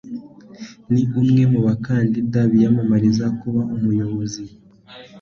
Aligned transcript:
Ni 0.91 1.01
umwe 1.21 1.43
mu 1.51 1.59
bakandida 1.67 2.39
biyamamariza 2.51 3.25
kuba 3.39 3.61
umuyobozi. 3.75 4.43